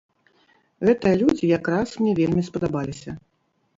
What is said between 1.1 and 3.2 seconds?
людзі якраз мне вельмі спадабаліся.